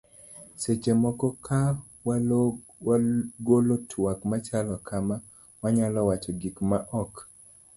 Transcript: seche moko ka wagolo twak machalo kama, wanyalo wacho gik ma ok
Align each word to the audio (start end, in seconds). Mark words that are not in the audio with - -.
seche 0.61 0.91
moko 1.03 1.27
ka 1.45 1.59
wagolo 2.87 3.75
twak 3.89 4.19
machalo 4.31 4.75
kama, 4.87 5.15
wanyalo 5.61 5.99
wacho 6.09 6.31
gik 6.41 6.57
ma 6.69 6.77
ok 7.01 7.13